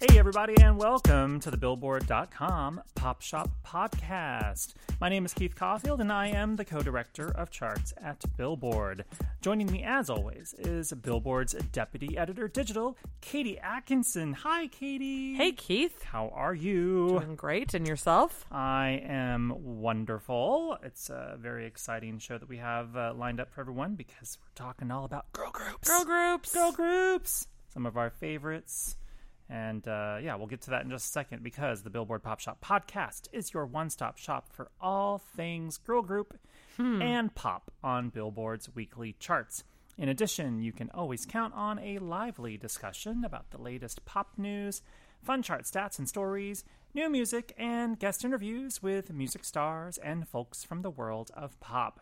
[0.00, 4.74] Hey, everybody, and welcome to the Billboard.com Pop Shop Podcast.
[5.00, 9.04] My name is Keith Caulfield, and I am the co director of charts at Billboard.
[9.40, 14.34] Joining me, as always, is Billboard's deputy editor digital, Katie Atkinson.
[14.34, 15.34] Hi, Katie.
[15.34, 16.04] Hey, Keith.
[16.04, 17.08] How are you?
[17.18, 17.74] Doing great.
[17.74, 18.46] And yourself?
[18.52, 20.78] I am wonderful.
[20.84, 24.64] It's a very exciting show that we have uh, lined up for everyone because we're
[24.64, 25.88] talking all about girl groups.
[25.88, 26.54] Girl groups.
[26.54, 27.48] Girl groups.
[27.74, 28.94] Some of our favorites.
[29.50, 32.40] And uh, yeah, we'll get to that in just a second because the Billboard Pop
[32.40, 36.38] Shop podcast is your one stop shop for all things girl group
[37.02, 39.64] and pop on Billboard's weekly charts.
[39.96, 44.80] In addition, you can always count on a lively discussion about the latest pop news,
[45.22, 46.62] fun chart stats and stories,
[46.94, 52.00] new music, and guest interviews with music stars and folks from the world of pop.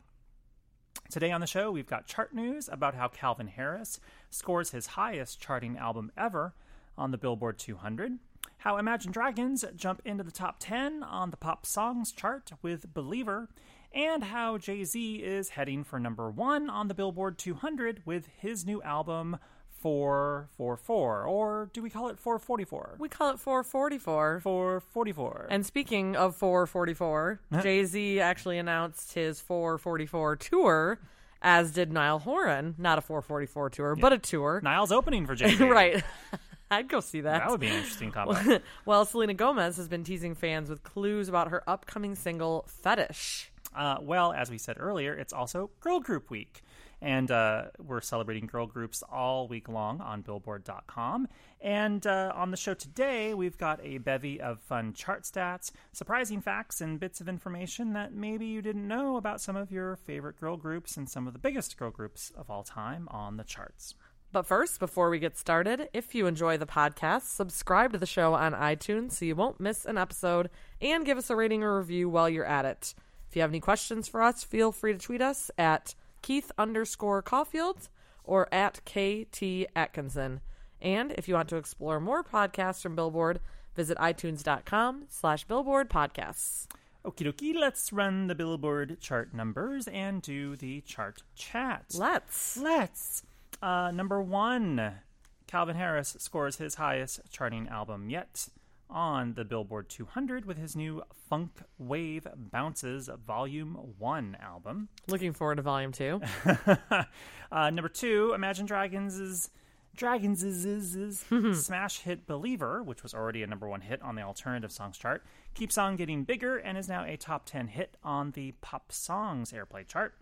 [1.11, 5.41] Today on the show, we've got chart news about how Calvin Harris scores his highest
[5.41, 6.53] charting album ever
[6.99, 8.19] on the Billboard 200,
[8.59, 13.49] how Imagine Dragons jump into the top 10 on the pop songs chart with Believer,
[13.93, 18.67] and how Jay Z is heading for number one on the Billboard 200 with his
[18.67, 19.39] new album
[19.87, 21.25] 444.
[21.25, 22.97] Or do we call it 444?
[22.99, 24.41] We call it 444.
[24.41, 25.47] 444.
[25.51, 30.99] And speaking of 444, Jay Z actually announced his 444 tour,
[31.41, 32.75] as did Niall Horan.
[32.79, 34.61] Not a 444 tour, but a tour.
[34.63, 35.65] Niall's opening for Jay Z.
[35.69, 36.03] right.
[36.71, 37.41] I'd go see that.
[37.41, 38.61] That would be an interesting combo.
[38.85, 43.51] well, Selena Gomez has been teasing fans with clues about her upcoming single, Fetish.
[43.75, 46.63] Uh, well, as we said earlier, it's also Girl Group Week.
[47.03, 51.29] And uh, we're celebrating girl groups all week long on Billboard.com.
[51.61, 56.41] And uh, on the show today, we've got a bevy of fun chart stats, surprising
[56.41, 60.41] facts, and bits of information that maybe you didn't know about some of your favorite
[60.41, 63.95] girl groups and some of the biggest girl groups of all time on the charts.
[64.37, 68.35] But first, before we get started, if you enjoy the podcast, subscribe to the show
[68.35, 72.11] on iTunes so you won't miss an episode and give us a rating or review
[72.11, 72.93] while you're at it.
[73.31, 77.23] If you have any questions for us, feel free to tweet us at Keith underscore
[77.23, 77.89] Caulfield
[78.25, 80.43] or at KT Atkinson.
[80.83, 83.41] And if you want to explore more podcasts from Billboard,
[83.75, 86.67] visit itunes.com slash billboard podcasts.
[87.07, 91.87] Okie dokie, let's run the Billboard chart numbers and do the chart chat.
[91.95, 92.59] Let's.
[92.59, 93.23] Let's.
[93.63, 95.01] Uh, number one,
[95.47, 98.49] Calvin Harris scores his highest charting album yet
[98.89, 104.89] on the Billboard 200 with his new Funk Wave Bounces Volume 1 album.
[105.09, 106.21] Looking forward to volume two.
[107.51, 109.51] uh, number two, Imagine Dragons.
[109.97, 111.25] Dragons is, is, is
[111.65, 115.25] smash hit Believer, which was already a number one hit on the alternative songs chart,
[115.55, 119.53] keeps on getting bigger and is now a top 10 hit on the pop songs
[119.53, 120.15] airplay chart.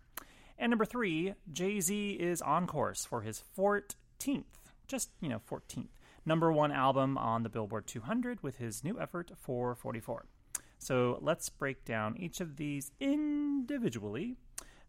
[0.59, 4.44] And number three, Jay Z is on course for his 14th,
[4.87, 5.88] just, you know, 14th,
[6.25, 10.26] number one album on the Billboard 200 with his new effort 444.
[10.78, 14.37] So let's break down each of these individually.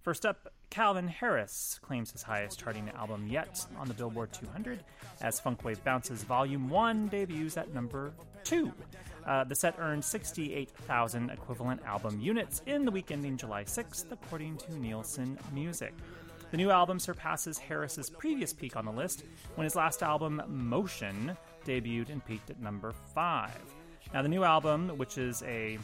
[0.01, 4.83] First up, Calvin Harris claims his highest charting album yet on the Billboard 200
[5.21, 8.71] as Funkwave Bounces Volume 1 debuts at number 2.
[9.25, 14.57] Uh, the set earned 68,000 equivalent album units in the week ending July 6th, according
[14.57, 15.93] to Nielsen Music.
[16.51, 19.23] The new album surpasses Harris's previous peak on the list
[19.55, 23.51] when his last album, Motion, debuted and peaked at number 5.
[24.13, 25.79] Now, the new album, which is a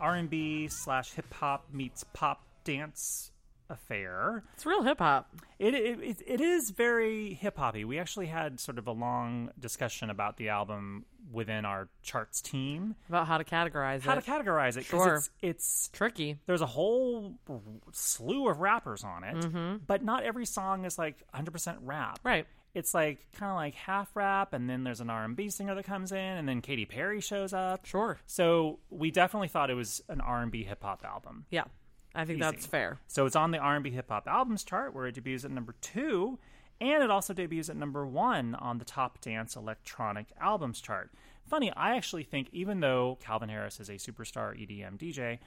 [0.00, 3.32] R&B slash hip hop meets pop dance
[3.70, 4.42] affair.
[4.54, 5.28] It's real hip hop.
[5.58, 7.84] It, it it- it is very hip hoppy.
[7.84, 12.96] We actually had sort of a long discussion about the album within our charts team.
[13.08, 14.02] About how to categorize it.
[14.04, 14.24] How it.
[14.24, 14.84] to categorize it.
[14.84, 15.16] Sure.
[15.16, 16.38] It's, it's Tricky.
[16.46, 17.38] there's a whole
[17.92, 19.76] slew of rappers on it, Mm-hmm.
[19.86, 22.18] but not every song is like 100% rap.
[22.24, 22.46] Right.
[22.72, 26.12] It's like kind of like half rap, and then there's an R&B singer that comes
[26.12, 27.84] in, and then Katy Perry shows up.
[27.84, 28.16] Sure.
[28.26, 31.46] So we definitely thought it was an R&B hip hop album.
[31.50, 31.64] Yeah.
[32.14, 32.50] I think Easy.
[32.50, 32.98] that's fair.
[33.06, 36.38] So it's on the R&B hip hop albums chart where it debuts at number 2
[36.80, 41.10] and it also debuts at number 1 on the top dance electronic albums chart.
[41.46, 45.38] Funny, I actually think even though Calvin Harris is a superstar EDM DJ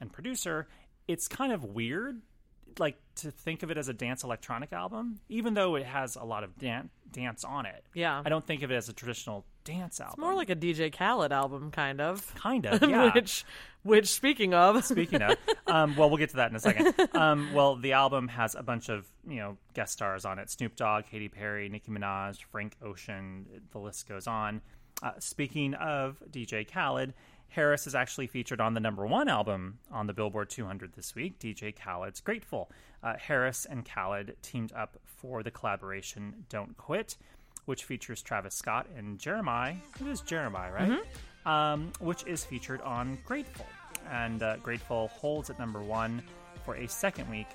[0.00, 0.68] and producer,
[1.08, 2.20] it's kind of weird
[2.78, 6.24] like to think of it as a dance electronic album even though it has a
[6.24, 7.84] lot of dan- dance on it.
[7.94, 8.22] Yeah.
[8.24, 10.14] I don't think of it as a traditional dance album.
[10.14, 12.34] It's More like a DJ Khaled album, kind of.
[12.34, 13.12] kind of, yeah.
[13.14, 13.44] which,
[13.82, 15.36] which, speaking of, Speaking of,
[15.66, 16.94] um, well, we'll get to that in a second.
[17.14, 20.74] Um, well, the album has a bunch of you know guest stars on it: Snoop
[20.76, 23.46] Dogg, Katy Perry, Nicki Minaj, Frank Ocean.
[23.72, 24.62] The list goes on.
[25.02, 27.12] Uh, speaking of DJ Khaled,
[27.52, 31.38] Harris is actually featured on the number one album on the Billboard 200 this week.
[31.38, 32.70] DJ Khaled's "Grateful."
[33.02, 37.16] Uh, Harris and Khaled teamed up for the collaboration "Don't Quit."
[37.66, 39.74] which features Travis Scott and Jeremiah.
[40.00, 41.00] It is Jeremiah, right?
[41.46, 43.66] Um, which is featured on Grateful.
[44.10, 46.22] And uh, Grateful holds at number one
[46.64, 47.46] for a second week,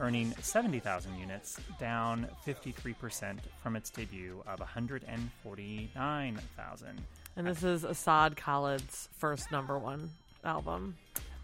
[0.00, 7.00] earning 70,000 units, down 53% from its debut of 149,000.
[7.36, 10.10] And this is Asahd Khaled's first number one
[10.44, 10.96] album.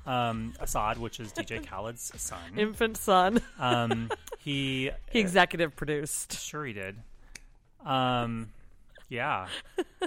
[0.07, 2.41] Um, Asahd, which is DJ Khaled's son.
[2.57, 3.41] Infant son.
[3.59, 6.41] Um, he he executive produced.
[6.41, 6.97] Sure, he did.
[7.85, 8.49] Um,
[9.11, 9.49] yeah,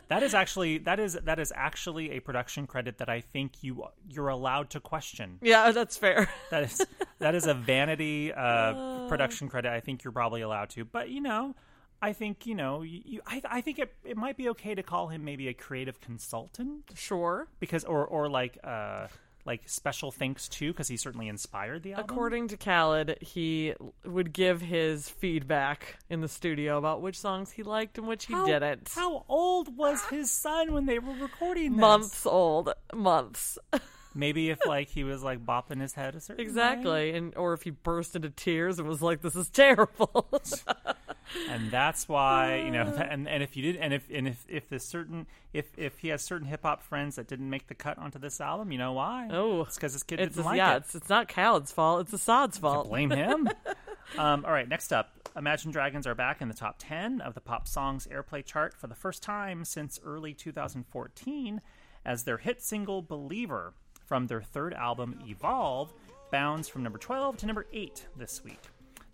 [0.07, 3.83] that is actually that is that is actually a production credit that I think you
[4.09, 5.37] you're allowed to question.
[5.41, 6.29] Yeah, that's fair.
[6.49, 6.81] That is
[7.19, 9.71] that is a vanity uh, production credit.
[9.71, 11.55] I think you're probably allowed to, but you know,
[12.01, 14.83] I think you know, you, you I I think it it might be okay to
[14.83, 17.47] call him maybe a creative consultant Sure.
[17.59, 19.07] because or or like uh
[19.45, 22.05] like special thanks to because he certainly inspired the album.
[22.09, 23.73] According to Khaled, he
[24.05, 28.33] would give his feedback in the studio about which songs he liked and which he
[28.33, 28.89] How- didn't.
[28.95, 31.81] How old was his son when they were recording this?
[31.81, 32.73] Months old.
[32.93, 33.57] Months.
[34.15, 36.47] Maybe if like he was like bopping his head a certain way.
[36.47, 37.15] exactly.
[37.15, 40.27] And or if he burst into tears and was like, This is terrible.
[41.49, 42.83] and that's why you know.
[43.13, 46.07] And and if you did, and if and if if this certain if if he
[46.09, 48.93] has certain hip hop friends that didn't make the cut onto this album, you know
[48.93, 49.29] why?
[49.31, 49.61] Oh.
[49.61, 50.77] it's because this kid it's didn't like yeah, it.
[50.77, 52.87] it's it's not Khaled's fault, it's Asahd's fault.
[52.87, 53.49] Blame him.
[54.17, 57.41] um, all right, next up, Imagine Dragons are back in the top ten of the
[57.41, 61.61] pop songs airplay chart for the first time since early 2014,
[62.05, 63.73] as their hit single "Believer"
[64.05, 65.93] from their third album "Evolve"
[66.31, 68.59] bounds from number 12 to number 8 this week.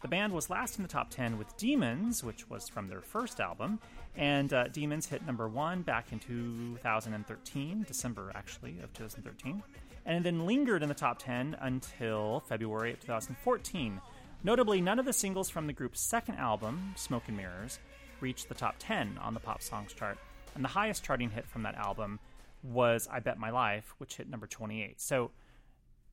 [0.01, 3.41] The band was last in the top 10 with Demons, which was from their first
[3.41, 3.79] album,
[4.15, 9.61] and uh, Demons hit number 1 back in 2013, December actually of 2013,
[10.05, 13.99] and then lingered in the top 10 until February of 2014.
[14.41, 17.79] Notably, none of the singles from the group's second album, Smoke and Mirrors,
[18.21, 20.17] reached the top 10 on the pop songs chart,
[20.55, 22.19] and the highest charting hit from that album
[22.63, 25.01] was I Bet My Life, which hit number 28.
[25.01, 25.31] So,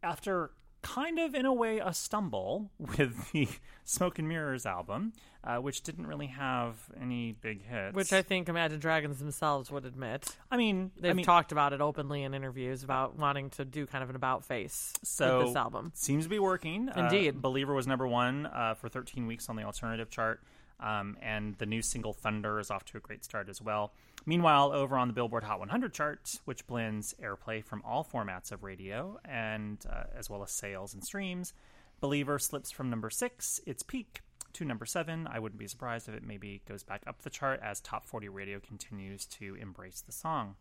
[0.02, 0.50] after
[0.86, 3.48] kind of in a way a stumble with the
[3.84, 5.12] Smoke and Mirrors album,
[5.44, 7.94] uh, which didn't really have any big hits.
[7.94, 10.36] Which I think Imagine Dragons themselves would admit.
[10.50, 13.86] I mean, They've I mean, talked about it openly in interviews about wanting to do
[13.86, 15.92] kind of an about face so with this album.
[15.94, 16.88] seems to be working.
[16.88, 17.40] Uh, Indeed.
[17.42, 20.40] Believer was number one uh, for 13 weeks on the alternative chart.
[20.78, 23.92] Um, and the new single Thunder is off to a great start as well.
[24.28, 28.64] Meanwhile, over on the Billboard Hot 100 chart, which blends airplay from all formats of
[28.64, 31.54] radio and uh, as well as sales and streams,
[32.00, 34.20] Believer slips from number six, its peak,
[34.52, 35.28] to number seven.
[35.30, 38.28] I wouldn't be surprised if it maybe goes back up the chart as Top 40
[38.28, 40.56] Radio continues to embrace the song.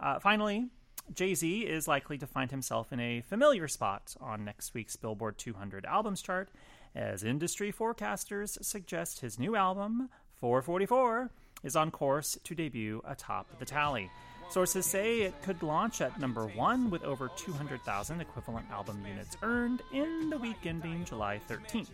[0.00, 0.68] Uh, finally,
[1.12, 5.36] Jay Z is likely to find himself in a familiar spot on next week's Billboard
[5.38, 6.50] 200 albums chart,
[6.94, 11.30] as industry forecasters suggest his new album, 444,
[11.62, 14.10] is on course to debut atop the tally.
[14.50, 19.82] Sources say it could launch at number one with over 200,000 equivalent album units earned
[19.92, 21.88] in the week ending July 13th.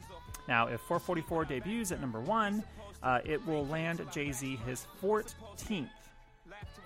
[0.49, 2.65] Now, if 444 debuts at number one,
[3.03, 5.88] uh, it will land Jay Z his 14th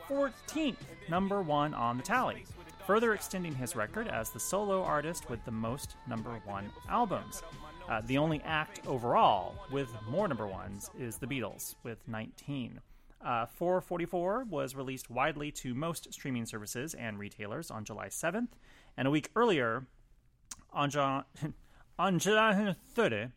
[0.09, 0.77] 14th
[1.09, 2.45] number one on the tally,
[2.87, 7.43] further extending his record as the solo artist with the most number one albums.
[7.89, 12.81] Uh, the only act overall with more number ones is the Beatles with 19.
[13.25, 18.49] Uh, 444 was released widely to most streaming services and retailers on July 7th,
[18.97, 19.87] and a week earlier,
[20.73, 21.23] on, Ju-
[21.99, 23.29] on July 30,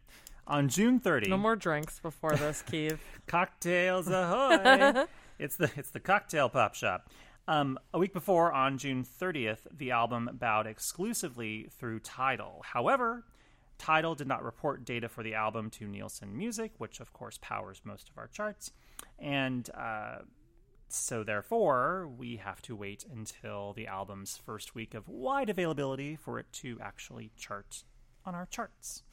[0.48, 3.00] on June 30, No more drinks before this, Keith.
[3.28, 5.06] Cocktails ahoy!
[5.40, 7.10] it's the it's the cocktail pop shop.
[7.48, 12.64] Um, a week before, on June 30th, the album bowed exclusively through Tidal.
[12.66, 13.24] However,
[13.78, 17.82] Tidal did not report data for the album to Nielsen Music, which of course powers
[17.84, 18.72] most of our charts,
[19.20, 20.20] and uh,
[20.88, 26.40] so therefore we have to wait until the album's first week of wide availability for
[26.40, 27.84] it to actually chart
[28.26, 29.04] on our charts.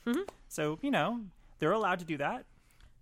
[0.48, 1.20] So you know
[1.58, 2.44] they're allowed to do that.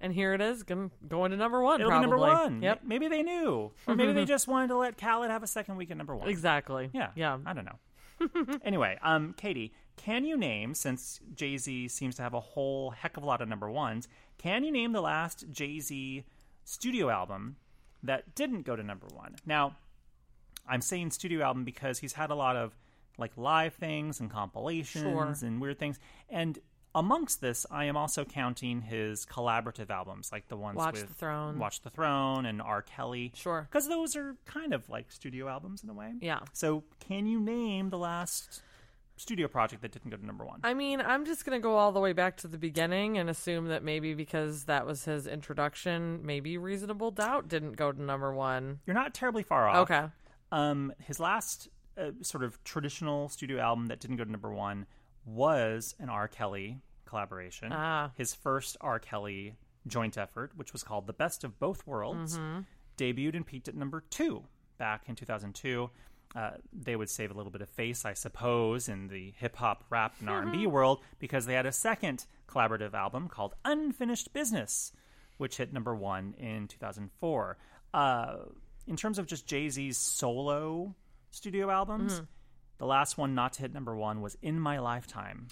[0.03, 1.79] And here it is, going going to number one.
[1.79, 2.07] It'll probably.
[2.07, 2.63] be number one.
[2.63, 5.77] Yep, Maybe they knew, or maybe they just wanted to let Khaled have a second
[5.77, 6.27] week at number one.
[6.27, 6.89] exactly.
[6.95, 7.37] Yeah, yeah.
[7.45, 7.79] I don't know.
[8.65, 13.17] anyway, um, Katie, can you name since Jay Z seems to have a whole heck
[13.17, 14.09] of a lot of number ones?
[14.39, 16.25] Can you name the last Jay Z
[16.65, 17.57] studio album
[18.03, 19.37] that didn't go to number one?
[19.45, 19.77] Now,
[20.69, 22.77] I'm saying studio album because he's had a lot of
[23.19, 25.49] like live things and compilations Sure.
[25.49, 25.99] and weird things,
[26.29, 26.59] and
[26.95, 31.15] amongst this, I am also counting his collaborative albums, like the ones Watch with the
[31.15, 31.59] Throne.
[31.59, 32.83] Watch the Throne, and R.
[32.83, 33.33] Kelly.
[33.35, 33.69] Sure.
[33.71, 36.15] because those are kind of like studio albums in a way.
[36.21, 36.41] Yeah.
[36.53, 38.63] So, can you name the last
[39.21, 40.61] studio project that didn't go to number one.
[40.65, 43.29] I mean, I'm just going to go all the way back to the beginning and
[43.29, 48.33] assume that maybe because that was his introduction, maybe Reasonable Doubt didn't go to number
[48.33, 48.81] one.
[48.87, 49.91] You're not terribly far off.
[49.91, 50.07] Okay.
[50.51, 51.69] Um, his last
[51.99, 54.87] uh, sort of traditional studio album that didn't go to number one
[55.35, 56.29] was an R.
[56.29, 57.73] Kelly collaboration.
[57.73, 58.11] Ah.
[58.17, 58.99] His first R.
[58.99, 59.55] Kelly
[59.87, 62.61] joint effort, which was called The Best of Both Worlds, Mm-hmm.
[62.99, 64.45] debuted and peaked at number two
[64.79, 65.91] back in 2002.
[66.37, 69.85] Uh, they would save a little bit of face, I suppose, in the hip hop,
[69.91, 74.33] rap, and R and B world because they had a second collaborative album called Unfinished
[74.33, 74.93] Business,
[75.39, 77.57] which hit number one in 2004.
[77.93, 78.37] Uh,
[78.87, 80.95] in terms of just Jay Z's solo
[81.31, 82.25] studio albums, Mm-hmm.
[82.81, 85.49] The last one not to hit number one was In My Lifetime,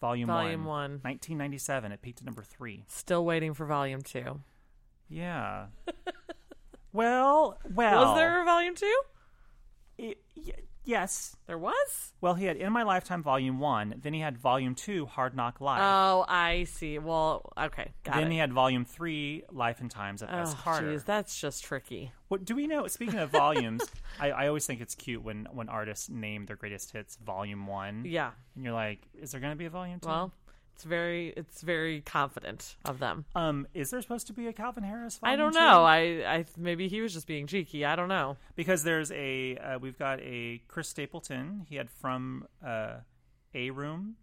[0.00, 0.90] Volume, Volume 1, 1.
[1.02, 1.92] 1997.
[1.92, 2.84] It peaked at number three.
[2.88, 4.40] Still waiting for Volume 2.
[5.10, 5.66] Yeah.
[6.94, 8.06] well, well.
[8.06, 8.90] Was there a Volume 2?
[10.84, 11.36] Yes.
[11.46, 12.12] There was?
[12.20, 15.60] Well, he had In My Lifetime Volume 1, then he had Volume 2, Hard Knock
[15.60, 15.80] Life.
[15.82, 16.98] Oh, I see.
[16.98, 17.92] Well, okay.
[18.04, 18.32] Got then it.
[18.32, 20.54] he had Volume 3, Life and Times of oh, S.
[20.54, 20.86] Carter.
[20.86, 22.12] jeez, that's just tricky.
[22.28, 22.86] What do we know?
[22.86, 23.82] Speaking of volumes,
[24.20, 28.04] I, I always think it's cute when, when artists name their greatest hits Volume 1.
[28.06, 28.30] Yeah.
[28.54, 30.08] And you're like, is there going to be a Volume 2?
[30.08, 30.32] Well,
[30.82, 33.24] it's very it's very confident of them.
[33.36, 35.84] um, is there supposed to be a Calvin Harris I don't know.
[35.84, 37.84] I I maybe he was just being cheeky.
[37.84, 38.36] I don't know.
[38.56, 41.66] because there's a uh, we've got a Chris Stapleton.
[41.68, 42.94] He had from uh,
[43.54, 44.16] a room,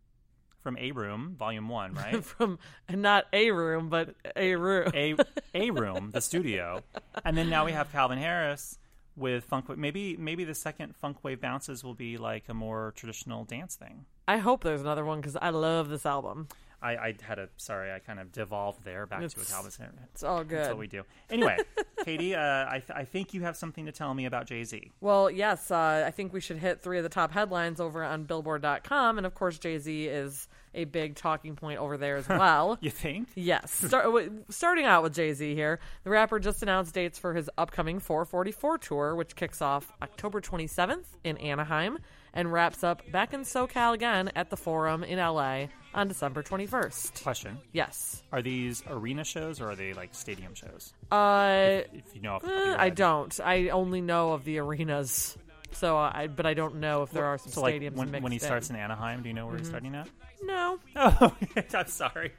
[0.62, 2.24] from a room, volume one, right?
[2.26, 4.92] From and not a room, but a room.
[4.94, 5.16] a
[5.56, 6.84] a room, the studio,
[7.24, 8.78] and then now we have Calvin Harris
[9.16, 9.70] with funk.
[9.78, 14.06] Maybe maybe the second funk wave bounces will be like a more traditional dance thing.
[14.30, 16.48] I hope there's another one because I love this album.
[16.82, 19.72] I, I had a sorry, I kind of devolved there back to a It's- Calvin.
[20.14, 20.60] It's all good.
[20.60, 21.04] That's what we do.
[21.30, 21.58] Anyway,
[22.06, 24.92] Katie, uh, I, th- I think you have something to tell me about Jay Z.
[25.02, 28.24] Well, yes, uh, I think we should hit three of the top headlines over on
[28.24, 32.78] Billboard.com, and of course, Jay Z is a big talking point over there as well.
[32.80, 33.28] You think?
[33.36, 33.72] Yes.
[33.88, 37.50] Start, w- starting out with Jay Z here, the rapper just announced dates for his
[37.58, 41.98] upcoming 444 tour, which kicks off October 27th in Anaheim
[42.34, 47.24] and wraps up back in SoCal again at the Forum in LA on December 21st.
[47.24, 48.24] Question: Yes.
[48.32, 50.94] Are these arena shows or are they like stadium shows?
[51.12, 53.38] Uh, If you know, eh, I don't.
[53.44, 55.38] I only know of the arenas.
[55.72, 58.24] So I, but I don't know if there are some So like stadiums when, mixed
[58.24, 58.40] when he in.
[58.40, 58.46] Mm-hmm.
[58.48, 60.08] starts in Anaheim, do you know where he's starting at?
[60.42, 60.80] No.
[60.96, 61.36] Oh,
[61.74, 62.34] I'm sorry.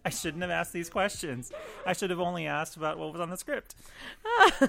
[0.04, 1.52] I shouldn't have asked these questions.
[1.86, 3.74] I should have only asked about what was on the script.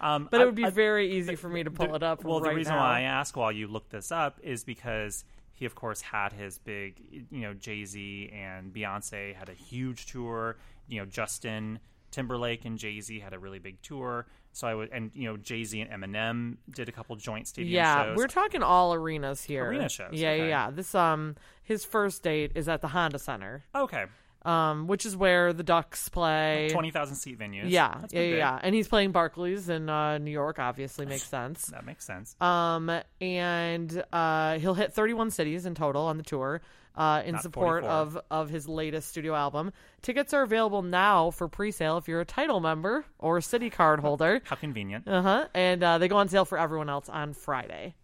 [0.00, 2.24] um, But it would be I- very easy for me to pull the- it up.
[2.24, 2.80] Well, right the reason now.
[2.80, 6.58] why I ask while you look this up is because he, of course, had his
[6.58, 10.56] big, you know, Jay Z and Beyonce had a huge tour.
[10.88, 11.78] You know, Justin
[12.10, 14.26] Timberlake and Jay Z had a really big tour.
[14.52, 17.74] So I would, and you know, Jay Z and Eminem did a couple joint stadium
[17.74, 18.16] yeah, shows.
[18.16, 19.64] we're talking all arenas here.
[19.66, 20.48] Arena shows, Yeah, yeah, okay.
[20.48, 20.70] yeah.
[20.70, 21.34] This um,
[21.64, 24.04] his first date is at the Honda Center, okay,
[24.44, 26.68] um, which is where the Ducks play.
[26.70, 27.64] twenty thousand seat venues.
[27.66, 28.58] Yeah, That's yeah, yeah, yeah.
[28.62, 30.58] And he's playing Barclays in uh, New York.
[30.58, 31.66] Obviously, makes sense.
[31.74, 32.36] That makes sense.
[32.40, 36.60] Um, and uh, he'll hit 31 cities in total on the tour.
[36.96, 37.90] Uh, in Not support 44.
[37.90, 39.72] of of his latest studio album.
[40.00, 43.98] Tickets are available now for pre-sale if you're a Tidal member or a Citi card
[43.98, 44.40] holder.
[44.44, 45.08] How convenient.
[45.08, 45.48] Uh huh.
[45.54, 47.96] And uh, they go on sale for everyone else on Friday.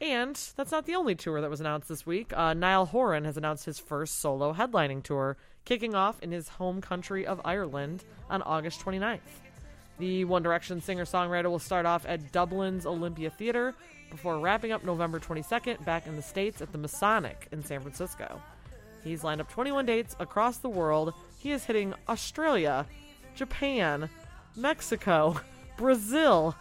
[0.00, 2.32] And that's not the only tour that was announced this week.
[2.34, 6.80] Uh, Niall Horan has announced his first solo headlining tour, kicking off in his home
[6.80, 9.18] country of Ireland on August 29th.
[9.98, 13.74] The One Direction singer songwriter will start off at Dublin's Olympia Theatre
[14.10, 18.40] before wrapping up November 22nd back in the States at the Masonic in San Francisco.
[19.02, 21.12] He's lined up 21 dates across the world.
[21.38, 22.86] He is hitting Australia,
[23.34, 24.08] Japan,
[24.54, 25.40] Mexico,
[25.76, 26.54] Brazil,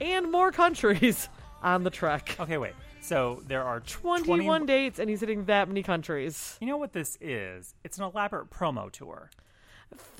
[0.00, 1.28] and more countries
[1.62, 2.36] on the trek.
[2.38, 2.74] Okay, wait.
[3.02, 6.56] So there are 21 20 dates, and he's hitting that many countries.
[6.60, 7.74] You know what this is?
[7.82, 9.28] It's an elaborate promo tour.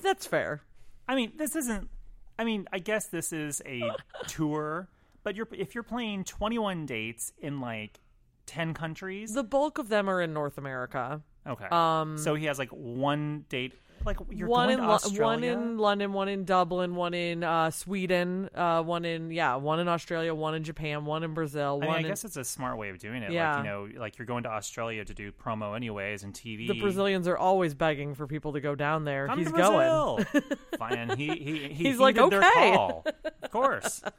[0.01, 0.61] That's fair.
[1.07, 1.89] I mean, this isn't.
[2.37, 3.89] I mean, I guess this is a
[4.27, 4.89] tour,
[5.23, 8.01] but you're if you're playing 21 dates in like
[8.47, 9.33] 10 countries.
[9.33, 11.21] The bulk of them are in North America.
[11.47, 11.65] okay.
[11.71, 13.73] Um, so he has like one date.
[14.05, 15.23] Like you're one going in to Lo- Australia.
[15.23, 19.79] one in London, one in Dublin, one in uh, Sweden, uh, one in yeah, one
[19.79, 22.43] in Australia, one in Japan, one in Brazil, I mean, I in guess it's a
[22.43, 23.31] smart way of doing it.
[23.31, 23.55] Yeah.
[23.55, 26.67] Like, you know, like you're going to Australia to do promo anyways and TV.
[26.67, 29.27] the Brazilians are always begging for people to go down there.
[29.27, 30.25] Come He's to going.
[30.31, 30.57] Brazil.
[30.77, 31.17] Fine.
[31.17, 33.05] He, he, he He's like, heeded their "Okay." call.
[33.41, 34.01] Of course.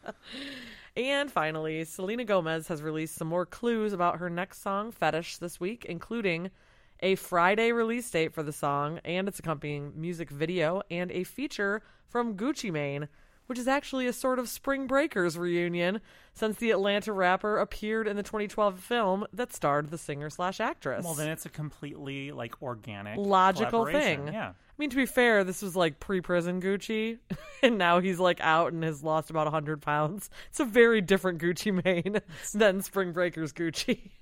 [0.97, 5.59] And finally, Selena Gomez has released some more clues about her next song, Fetish, this
[5.59, 6.53] week, including
[7.01, 11.83] a Friday release date for the song and its accompanying music video and a feature
[12.09, 13.09] from Gucci Mane.
[13.47, 16.01] which is actually a sort of Spring Breakers reunion
[16.35, 21.05] since the Atlanta rapper appeared in the 2012 film that starred the singer slash actress.
[21.05, 24.29] Well, then it's a completely like organic, Logical thing.
[24.29, 24.53] Yeah.
[24.77, 27.19] I mean, to be fair, this was like pre-prison Gucci,
[27.63, 30.31] and now he's like out and has lost about hundred pounds.
[30.51, 32.21] It's a very different Gucci Mane
[32.55, 34.11] than Spring Breakers Gucci.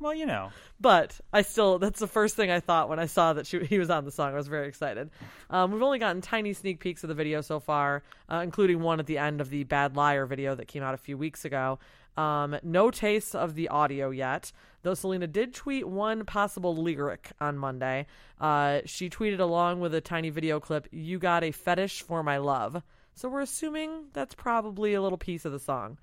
[0.00, 0.50] Well, you know,
[0.80, 3.78] but I still, that's the first thing I thought when I saw that she, he
[3.78, 4.32] was on the song.
[4.32, 5.10] I was very excited.
[5.50, 9.00] Um, we've only gotten tiny sneak peeks of the video so far, uh, including one
[9.00, 11.78] at the end of the Bad Liar video that came out a few weeks ago.
[12.16, 14.50] Um, no taste of the audio yet,
[14.82, 18.06] though Selena did tweet one possible lyric on Monday.
[18.40, 22.38] Uh, she tweeted along with a tiny video clip, You got a fetish for my
[22.38, 22.82] love.
[23.14, 25.98] So we're assuming that's probably a little piece of the song.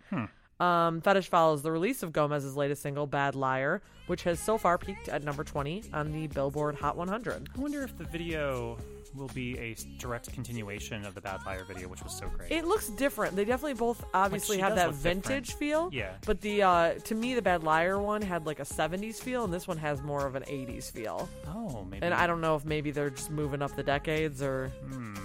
[0.59, 4.77] Um, Fetish follows the release of Gomez's latest single, Bad Liar, which has so far
[4.77, 7.49] peaked at number 20 on the Billboard Hot 100.
[7.55, 8.77] I wonder if the video
[9.13, 12.51] will be a direct continuation of the Bad Liar video, which was so great.
[12.51, 13.35] It looks different.
[13.35, 15.59] They definitely both obviously have that vintage different.
[15.59, 15.89] feel.
[15.91, 16.13] Yeah.
[16.25, 19.53] But the uh, to me, the Bad Liar one had like a 70s feel, and
[19.53, 21.29] this one has more of an 80s feel.
[21.47, 22.05] oh, maybe.
[22.05, 24.69] And I don't know if maybe they're just moving up the decades or.
[24.89, 25.15] Hmm.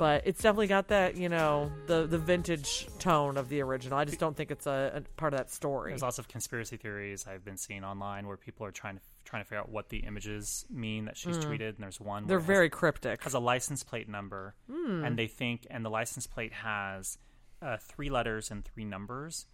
[0.00, 3.98] But it's definitely got that, you know, the the vintage tone of the original.
[3.98, 5.90] I just don't think it's a, a part of that story.
[5.92, 9.42] There's lots of conspiracy theories I've been seeing online where people are trying to trying
[9.42, 12.26] to figure out what the images mean that she's tweeted, and there's one.
[12.26, 13.22] They're where it has- very cryptic.
[13.24, 15.04] has a license plate number, Hmm.
[15.04, 17.18] and they think, and the license plate has
[17.62, 19.46] uh, three letters and three numbers,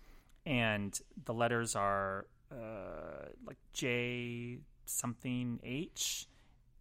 [0.46, 6.28] and the letters are uh, like J something H,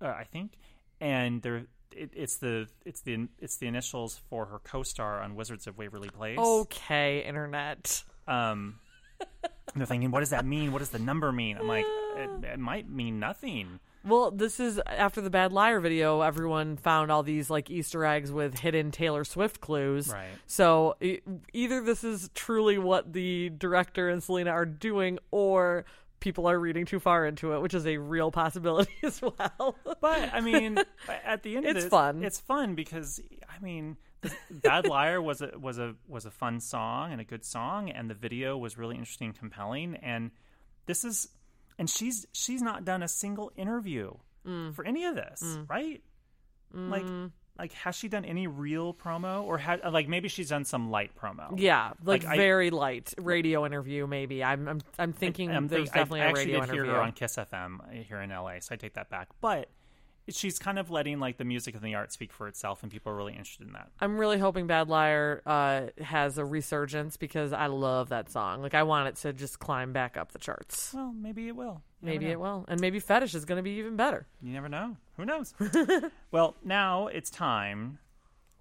[0.01, 0.60] uh, I think,
[1.01, 5.67] and they're it, it's the it's the it's the initials for her co-star on Wizards
[5.67, 6.37] of Waverly Place.
[6.37, 8.03] Okay, internet.
[8.27, 8.79] Um,
[9.75, 10.71] they're thinking, what does that mean?
[10.71, 11.57] What does the number mean?
[11.57, 11.85] I'm like,
[12.15, 13.79] it, it might mean nothing.
[14.05, 16.21] Well, this is after the Bad Liar video.
[16.21, 20.09] Everyone found all these like Easter eggs with hidden Taylor Swift clues.
[20.09, 20.27] Right.
[20.45, 21.21] So e-
[21.53, 25.85] either this is truly what the director and Selena are doing, or
[26.19, 29.75] people are reading too far into it, which is a real possibility as well.
[30.01, 30.77] But I mean,
[31.25, 32.24] at the end of It's this, fun.
[32.24, 36.60] It's fun because I mean, the Bad Liar was a was a was a fun
[36.60, 40.32] song and a good song, and the video was really interesting, and compelling, and
[40.88, 41.30] this is,
[41.78, 44.13] and she's she's not done a single interview
[44.47, 44.75] Mm.
[44.75, 46.04] for any of this, right?
[46.71, 47.06] Like.
[47.58, 51.12] Like, has she done any real promo, or had like maybe she's done some light
[51.15, 51.54] promo?
[51.58, 54.06] yeah, like, Like, I- very light radio interview.
[54.08, 56.91] Maybe I'm I'm, I'm thinking I'm there's I- definitely I a actually radio hear interview.
[56.94, 59.30] her on Kiss FM uh, here in LA, so I take that back.
[59.39, 59.70] But
[60.29, 63.11] she's kind of letting like the music and the art speak for itself, and people
[63.11, 63.89] are really interested in that.
[63.99, 68.61] I'm really hoping Bad Liar uh, has a resurgence because I love that song.
[68.61, 70.91] Like I want it to just climb back up the charts.
[70.93, 71.81] Well, maybe it will.
[72.01, 74.27] You Maybe it will, and maybe Fetish is going to be even better.
[74.41, 74.97] You never know.
[75.17, 75.53] Who knows?
[76.31, 77.99] well, now it's time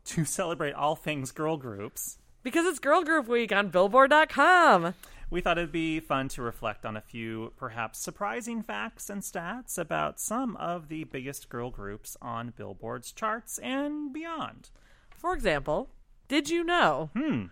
[0.07, 2.19] to celebrate all things girl groups.
[2.43, 4.95] Because it's Girl Group Week on Billboard.com.
[5.31, 9.79] We thought it'd be fun to reflect on a few perhaps surprising facts and stats
[9.79, 14.71] about some of the biggest girl groups on Billboard's charts and beyond.
[15.11, 15.91] For example,
[16.29, 17.47] did you know Hmm.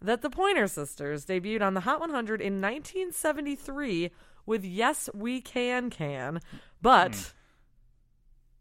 [0.00, 4.10] that the Pointer Sisters debuted on the Hot 100 in 1973
[4.46, 6.40] with Yes We Can Can,
[6.80, 7.32] but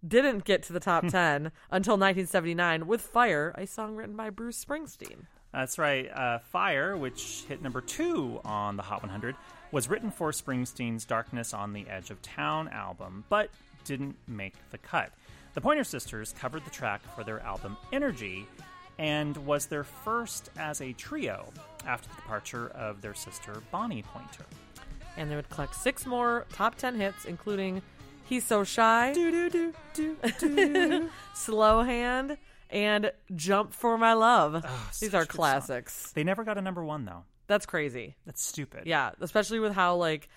[0.06, 4.64] didn't get to the top 10 until 1979 with Fire, a song written by Bruce
[4.64, 5.26] Springsteen.
[5.58, 6.08] That's right.
[6.14, 9.36] Uh, Fire, which hit number two on the Hot 100,
[9.72, 13.50] was written for Springsteen's Darkness on the Edge of Town album, but
[13.84, 15.10] didn't make the cut.
[15.56, 18.46] The Pointer Sisters covered the track for their album Energy
[19.00, 21.52] and was their first as a trio
[21.88, 24.46] after the departure of their sister Bonnie Pointer.
[25.18, 27.82] And they would collect six more top 10 hits, including
[28.26, 29.12] He's So Shy,
[31.34, 32.38] Slow Hand,
[32.70, 34.54] and Jump for My Love.
[34.54, 35.28] These Oh, such are good songs.
[35.28, 36.12] classics.
[36.14, 37.24] They never got a number one, though.
[37.48, 38.16] That's crazy.
[38.26, 38.84] That's stupid.
[38.86, 40.28] Yeah, especially with how like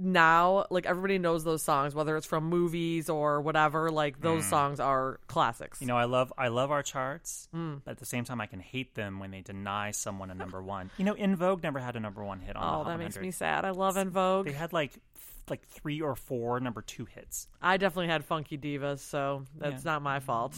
[0.00, 4.78] now like everybody knows those songs whether it's from movies or whatever like those songs
[4.78, 5.78] are classics.
[5.78, 5.80] Mm.
[5.80, 8.60] You know, I love I love our charts, but at the same time, I can
[8.60, 10.90] hate them when they deny someone a number one.
[10.98, 13.18] You know, En Vogue never had a number one hit on oh, Hot that makes
[13.18, 13.64] me sad.
[13.64, 14.46] I love En Vogue.
[14.46, 15.02] They had like th-
[15.50, 17.48] like three or four number two hits.
[17.62, 19.92] I definitely had Funky Divas, so that's Yeah.
[19.92, 20.54] not my fault.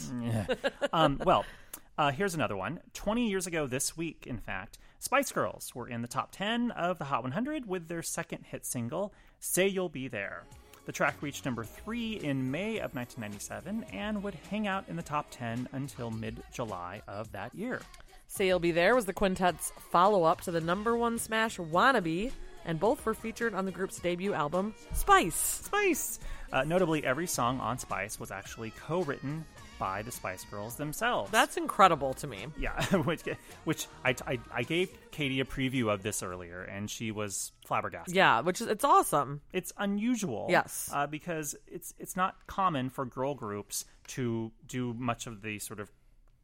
[0.92, 1.44] um, well,
[1.98, 2.80] uh, here's another one.
[2.94, 6.98] 20 years ago this week, in fact, Spice Girls were in the top 10 of
[6.98, 10.44] the Hot 100 with their second hit single, Say You'll Be There.
[10.86, 15.02] The track reached number three in May of 1997 and would hang out in the
[15.02, 17.80] top 10 until mid July of that year.
[18.26, 22.32] Say You'll Be There was the quintet's follow up to the number one smash Wannabe,
[22.64, 25.34] and both were featured on the group's debut album, Spice.
[25.64, 26.18] Spice!
[26.52, 29.44] Uh, notably, every song on Spice was actually co written
[29.78, 31.30] by the Spice Girls themselves.
[31.30, 32.46] That's incredible to me.
[32.58, 33.22] yeah, which
[33.64, 38.14] which I, I I gave Katie a preview of this earlier, and she was flabbergasted.
[38.14, 39.40] Yeah, which is it's awesome.
[39.52, 40.90] It's unusual, Yes.
[40.92, 45.78] uh, because it's it's not common for girl groups to do much of the sort
[45.80, 45.90] of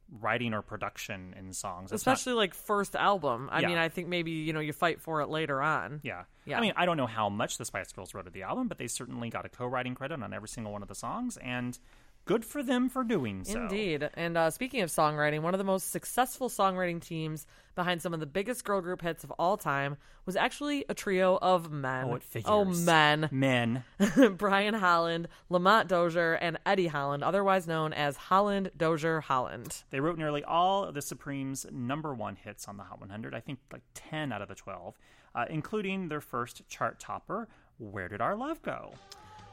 [0.09, 3.49] writing or production in songs, It's not- Especially like first album.
[3.51, 3.67] I Yeah.
[3.67, 5.99] mean, I think maybe, you know, you fight for it later on.
[6.03, 6.23] Yeah.
[6.45, 6.57] Yeah.
[6.57, 8.77] I mean, I don't know how much the Spice Girls wrote of the album, but
[8.77, 11.77] they certainly got a co-writing credit on every single one of the songs, and
[12.27, 13.61] good for them for doing so.
[13.61, 14.09] Indeed.
[14.13, 18.19] And uh, speaking of songwriting, one of the most successful songwriting teams behind some of
[18.19, 22.05] the biggest girl group hits of all time was actually a trio of men.
[22.09, 22.49] Oh, it figures.
[22.49, 23.29] Oh, men.
[23.31, 23.83] Men.
[24.37, 29.83] Brian Holland, Lamont Dozier, and Eddie Holland, otherwise known as Holland Dozier Holland.
[29.89, 33.33] They wrote nearly all of the Supremes' number one hits on the Hot 100.
[33.33, 34.97] I think like 10 out of the 12,
[35.33, 38.93] uh, including their first chart topper, "Where Did Our Love Go."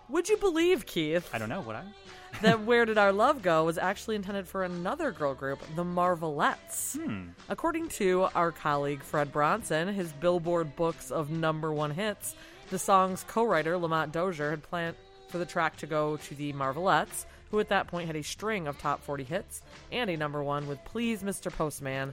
[0.09, 1.83] Would you believe, Keith, I don't know what I.
[2.43, 6.97] that Where Did Our Love Go was actually intended for another girl group, the Marvelettes?
[6.97, 7.29] Hmm.
[7.49, 12.35] According to our colleague Fred Bronson, his Billboard books of number one hits,
[12.71, 14.97] the song's co writer, Lamont Dozier, had planned
[15.29, 18.67] for the track to go to the Marvelettes, who at that point had a string
[18.67, 19.63] of top 40 hits
[19.93, 21.53] and a number one with Please Mr.
[21.53, 22.13] Postman.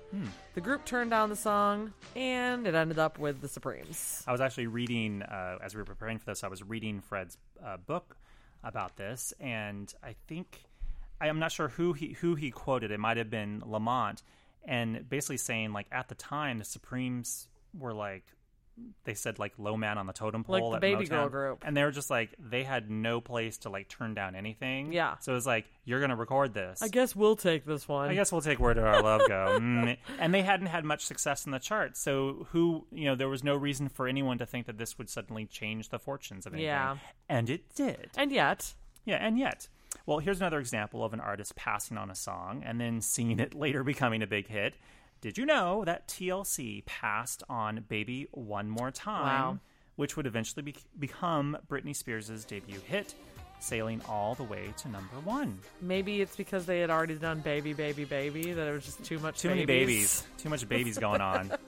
[0.54, 4.24] The group turned down the song, and it ended up with the Supremes.
[4.28, 6.44] I was actually reading uh, as we were preparing for this.
[6.44, 8.18] I was reading Fred's uh, book
[8.64, 10.62] about this, and I think
[11.20, 12.92] I am not sure who he who he quoted.
[12.92, 14.22] It might have been Lamont,
[14.64, 18.26] and basically saying like at the time the Supremes were like
[19.04, 21.10] they said like low man on the totem Like pole the at baby Motown.
[21.10, 21.64] girl group.
[21.66, 24.92] and they were just like they had no place to like turn down anything.
[24.94, 25.18] Yeah.
[25.20, 26.82] so it was like you're gonna record this.
[26.82, 28.10] I guess we'll take this one.
[28.10, 29.60] I guess we'll take Where Did Our Love Go.
[29.62, 29.98] Mm.
[30.20, 33.44] And they hadn't had much success in the charts, so who, you know, there was
[33.44, 36.68] no reason for anyone to think that this would suddenly change the fortunes of anything.
[36.68, 36.98] Yeah.
[37.30, 38.10] And it did.
[38.18, 38.74] And yet,
[39.06, 39.68] Yeah, and yet.
[40.06, 43.54] Well, here's another example of an artist passing on a song and then seeing it
[43.66, 44.76] later becoming a big hit.
[45.22, 49.60] Did you know that TLC passed on Baby One More Time, Wow.
[49.96, 53.14] which would eventually be- become Britney Spears' debut hit,
[53.60, 55.60] sailing all the way to number one?
[55.80, 59.20] maybe it's because they had already done Baby, Baby, Baby that it was just too
[59.20, 60.26] much Too many babies.
[60.40, 61.52] Too much babies going on.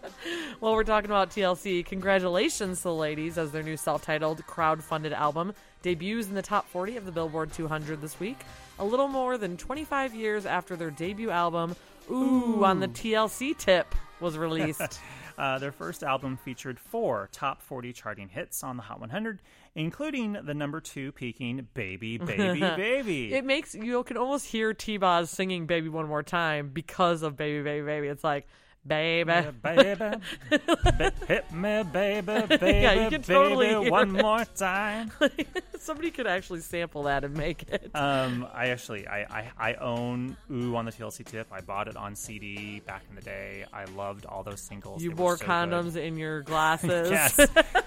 [0.61, 1.85] Well, we're talking about TLC.
[1.85, 6.95] Congratulations to the ladies as their new self-titled crowd-funded album debuts in the top 40
[6.95, 8.37] of the Billboard 200 this week.
[8.79, 11.75] A little more than 25 years after their debut album,
[12.09, 14.99] Ooh, on the TLC tip was released.
[15.35, 19.41] Uh, their first album featured four top 40 charting hits on the Hot 100,
[19.73, 23.33] including the number two peaking Baby, Baby, Baby.
[23.33, 27.63] it makes you can almost hear T-Boz singing "Baby One More Time" because of "Baby,
[27.63, 28.47] Baby, Baby." It's like,
[28.85, 34.15] "Baby, Yeah, baby, ba- hit me, baby, baby, Yeah, you can baby, totally hear one
[34.15, 34.21] it.
[34.21, 35.11] more time.
[35.79, 40.35] somebody could actually sample that and make it." Um, I actually, I, I, I own
[40.51, 41.47] Ooh on the TLC tip.
[41.51, 43.65] I bought it on CD back in the day.
[43.73, 45.01] I loved all those singles.
[45.03, 46.03] you wore so condoms good.
[46.03, 47.09] in your glasses.
[47.09, 47.39] Yes,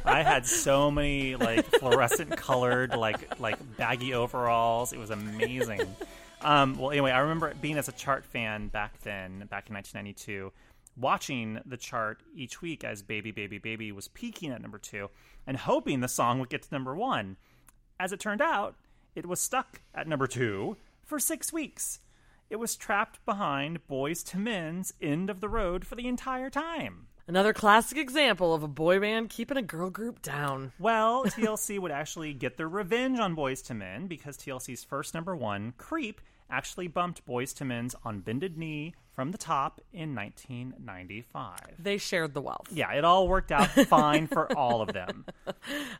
[0.04, 4.92] I had so many like fluorescent colored like like baggy overalls.
[4.92, 5.80] It was amazing.
[6.42, 10.52] Um, well, anyway, I remember being as a chart fan back then, back in 1992,
[10.96, 15.11] watching the chart each week as "Baby, Baby, Baby" was peaking at number two,
[15.46, 17.37] and hoping the song would get to number one.
[17.98, 18.76] As it turned out,
[19.14, 22.00] it was stuck at number two for six weeks.
[22.48, 27.09] It was trapped behind Boyz II Men's "End of the Road" for the entire time.
[27.28, 30.72] Another classic example of a boy band keeping a girl group down.
[30.78, 35.35] Well, TLC would actually get their revenge on Boyz II Men because TLC's first number
[35.35, 41.59] one, Creep, actually bumped Boyz II Men's on Bended Knee from the top in 1995.
[41.79, 42.68] They shared the wealth.
[42.70, 45.24] Yeah, it all worked out fine for all of them.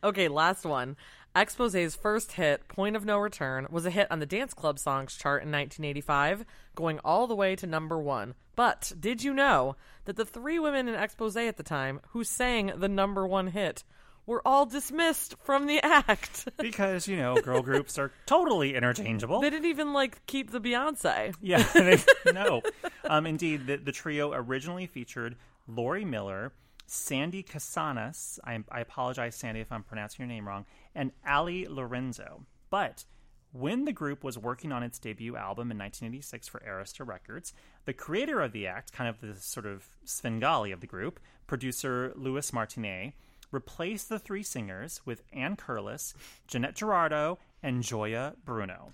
[0.03, 0.95] Okay, last one.
[1.35, 5.15] Expose's first hit, Point of No Return, was a hit on the Dance Club Songs
[5.15, 8.35] chart in 1985, going all the way to number one.
[8.55, 9.75] But did you know
[10.05, 13.83] that the three women in Expose at the time who sang the number one hit
[14.27, 16.47] were all dismissed from the act?
[16.57, 19.39] Because, you know, girl groups are totally interchangeable.
[19.41, 21.33] they didn't even like keep the Beyonce.
[21.41, 22.61] Yeah, they- no.
[23.05, 25.35] Um, indeed, the, the trio originally featured
[25.67, 26.51] Lori Miller,
[26.85, 28.37] Sandy Casanas.
[28.43, 32.43] I, I apologize, Sandy, if I'm pronouncing your name wrong, and Ali Lorenzo.
[32.69, 33.05] But
[33.53, 37.53] when the group was working on its debut album in 1986 for Arista Records,
[37.85, 42.11] the creator of the act, kind of the sort of Svengali of the group, producer
[42.15, 43.13] Lewis Martineé,
[43.51, 46.13] replaced the three singers with Ann Curless,
[46.47, 48.91] Jeanette Jurado, and Gioia Bruno.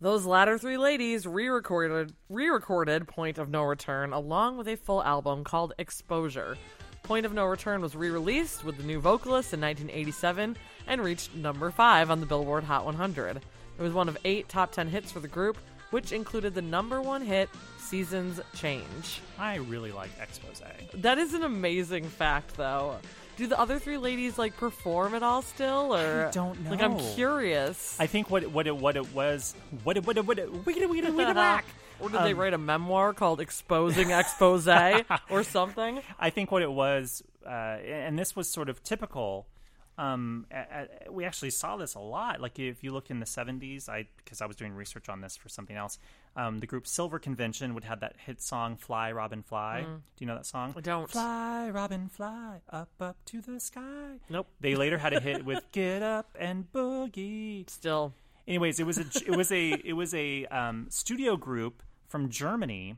[0.00, 5.44] Those latter three ladies re-recorded re-recorded Point of No Return along with a full album
[5.44, 6.58] called Exposure.
[7.04, 11.70] Point of No Return was re-released with the new vocalist in 1987 and reached number
[11.70, 13.36] 5 on the Billboard Hot 100.
[13.36, 15.58] It was one of 8 top 10 hits for the group,
[15.90, 19.20] which included the number one hit, Seasons Change.
[19.38, 20.62] I really like Expose.
[20.94, 22.96] That is an amazing fact, though.
[23.36, 26.70] Do the other three ladies like perform at all still, or I don't know.
[26.70, 27.96] Like, I'm curious.
[27.98, 30.52] I think what it, what it what it was what it what it what it
[30.52, 31.64] wiggity wiggity wiggity whack.
[32.00, 34.68] or did they Um, write a memoir called "Exposing Expose"
[35.30, 36.00] or something?
[36.18, 39.46] I think what it was, uh, and this was sort of typical.
[39.96, 42.40] Um, a- a- we actually saw this a lot.
[42.40, 45.36] Like if you look in the '70s, I because I was doing research on this
[45.36, 45.98] for something else.
[46.36, 50.26] Um, the group Silver Convention would have that hit song "Fly Robin Fly." Do you
[50.26, 50.72] know that song?
[50.72, 50.78] Mm.
[50.78, 51.10] I don't.
[51.10, 54.18] Fly Robin Fly up up to the sky.
[54.28, 54.48] Nope.
[54.60, 58.14] They later had a hit with "Get Up and Boogie." Still,
[58.46, 62.96] Anyways, it was a it was a it was a um, studio group from Germany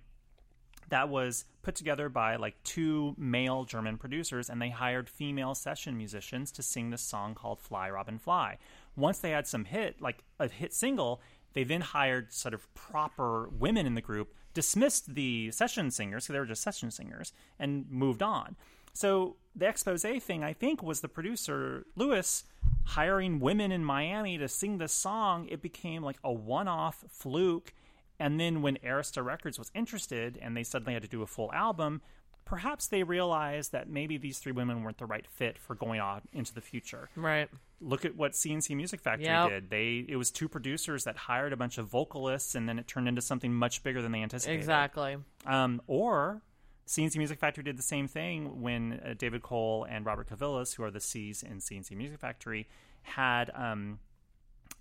[0.88, 5.96] that was put together by like two male German producers, and they hired female session
[5.96, 8.59] musicians to sing this song called "Fly Robin Fly."
[8.96, 11.20] Once they had some hit, like a hit single,
[11.56, 16.34] they then hired sort of proper women in the group, dismissed the session singers because
[16.34, 18.56] they were just session singers, and moved on.
[18.92, 22.44] So the expose thing, I think, was the producer Lewis
[22.84, 25.48] hiring women in Miami to sing this song.
[25.48, 27.72] It became like a one-off fluke,
[28.20, 31.50] and then when Arista Records was interested and they suddenly had to do a full
[31.54, 32.02] album,
[32.46, 36.22] perhaps they realized that maybe these three women weren't the right fit for going on
[36.32, 37.11] into the future.
[37.14, 37.50] right?
[37.82, 39.50] Look at what C+C Music Factory Yep.
[39.50, 39.70] did.
[39.70, 43.06] They it was two producers that hired a bunch of vocalists, and then it turned
[43.09, 44.59] into something much bigger than they anticipated.
[44.59, 45.18] Exactly.
[45.44, 46.40] Um, or
[46.87, 50.85] C+C Music Factory did the same thing when uh, David Cole and Robert Clivillés, who
[50.85, 52.66] are the C's in C+C Music Factory,
[53.02, 53.98] had um,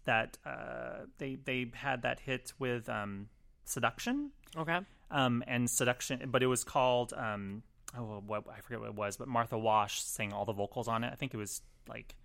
[0.05, 3.27] that uh, they they had that hit with um,
[3.65, 4.79] Seduction Okay.
[5.11, 7.63] Um, and Seduction, but it was called um,
[7.97, 11.03] oh what I forget what it was, but Martha Wash sang all the vocals on
[11.03, 11.11] it.
[11.11, 12.15] I think it was like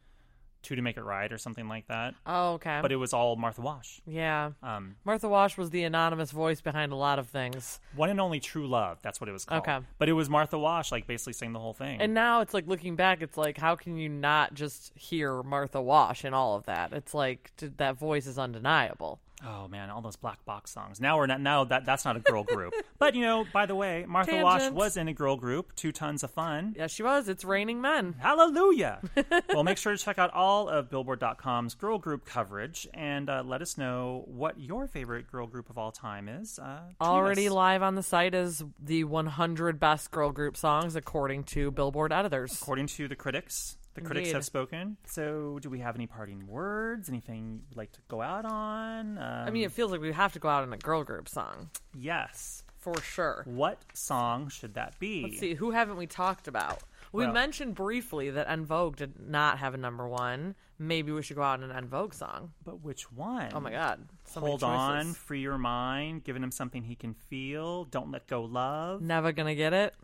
[0.62, 2.14] Two to Make It Right or something like that.
[2.26, 2.80] Oh, okay.
[2.82, 4.02] But it was all Martha Wash.
[4.06, 4.50] yeah.
[4.62, 7.80] Um, Martha Wash was the anonymous voice behind a lot of things.
[7.96, 8.98] one and only True Love.
[9.00, 9.62] That's what it was called.
[9.62, 9.78] Okay.
[9.98, 12.00] But it was Martha Wash, like basically sang the whole thing.
[12.02, 15.80] And now it's like looking back, it's like how can you not just hear Martha
[15.80, 16.92] Wash and all of that?
[16.92, 19.18] It's like that voice is undeniable.
[19.44, 21.00] Oh man, all those black box songs.
[21.00, 21.40] Now we're not.
[21.40, 22.74] Now that that's not a girl group.
[22.98, 25.74] but you know, by the way, Martha Wash was in a girl group.
[25.76, 26.74] Two tons of fun.
[26.76, 27.28] Yeah, she was.
[27.28, 28.14] It's raining men.
[28.18, 29.00] Hallelujah!
[29.52, 33.62] well, make sure to check out all of Billboard.com's girl group coverage and uh, let
[33.62, 36.58] us know what your favorite girl group of all time is.
[36.58, 37.52] Uh, Already us.
[37.52, 42.60] live on the site is the 100 best girl group songs according to Billboard editors.
[42.60, 43.76] according to the critics.
[43.94, 44.34] The critics Indeed.
[44.34, 44.96] have spoken.
[45.04, 47.08] So, do we have any parting words?
[47.08, 49.18] Anything you'd like to go out on?
[49.18, 51.28] Um, I mean, it feels like we have to go out on a girl group
[51.28, 52.62] song yes.
[52.78, 53.42] for sure.
[53.46, 55.22] What song should that be?
[55.24, 56.80] Let's see, who haven't we talked about?
[57.12, 60.54] We Well- mentioned briefly that En Vogue did not have a number one.
[60.78, 62.52] Maybe we should go out on an En Vogue song.
[62.64, 63.50] But which one?
[63.52, 64.08] Oh my god.
[64.24, 67.84] So Hold on, free your mind, giving him something he can feel.
[67.84, 69.02] Don't let go, love.
[69.02, 69.94] Never gonna get it.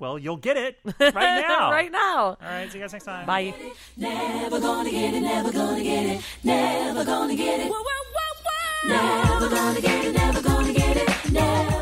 [0.00, 1.12] Well, you'll get it right
[1.46, 1.70] now.
[1.70, 2.16] right now.
[2.30, 2.72] All right.
[2.72, 3.26] See you guys next time.
[3.26, 3.54] Bye.
[3.98, 5.20] Never gonna get it.
[5.20, 6.22] Never gonna get it.
[6.42, 7.70] Never gonna get it.
[7.70, 8.88] Whoa, whoa, whoa, whoa.
[8.88, 10.14] Never gonna get it.
[10.14, 11.32] Never gonna get it.
[11.32, 11.79] Never.